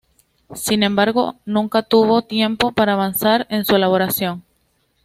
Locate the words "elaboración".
3.75-4.43